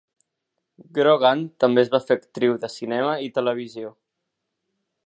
Grogan 0.99 1.43
també 1.65 1.83
es 1.83 1.93
va 1.97 2.01
fer 2.07 2.17
actriu 2.23 2.59
de 2.65 2.73
cinema 2.79 3.13
i 3.29 3.31
televisió. 3.39 3.95